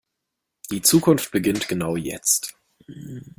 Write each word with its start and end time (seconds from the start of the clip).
Die 0.71 0.81
Zukunft 0.81 1.29
beginnt 1.29 1.67
genau 1.67 1.95
jetzt. 1.95 2.57